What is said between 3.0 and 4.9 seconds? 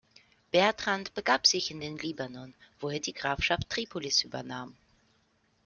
Grafschaft Tripolis übernahm.